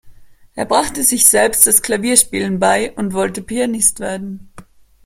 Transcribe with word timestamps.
Er 0.55 0.65
brachte 0.65 1.03
sich 1.03 1.27
selbst 1.27 1.67
das 1.67 1.83
Klavierspielen 1.83 2.57
bei 2.57 2.91
und 2.95 3.13
wollte 3.13 3.43
Pianist 3.43 3.99
werden. 3.99 4.49